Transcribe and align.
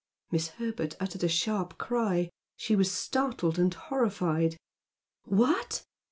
Miss 0.31 0.47
Herbert 0.47 0.95
uttered 0.99 1.23
a 1.23 1.27
sharp 1.29 1.77
cry. 1.77 2.31
She 2.57 2.75
was 2.75 2.89
startled 2.91 3.59
and 3.59 3.71
horrified. 3.71 4.57
"What!... 5.25 5.83